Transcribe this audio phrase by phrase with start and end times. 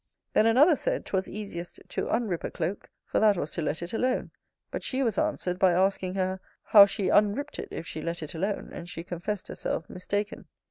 [0.33, 3.93] Then another said, 'twas easiest to unrip a cloak; for that was to let it
[3.93, 4.31] alone:
[4.71, 8.33] but she was answered, by asking her, how she unript it if she let it
[8.33, 8.71] alone?
[8.73, 10.47] and she confess herself mistaken.